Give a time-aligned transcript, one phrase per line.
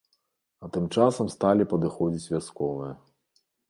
[0.67, 2.93] А тым часам сталі падыходзіць вясковыя.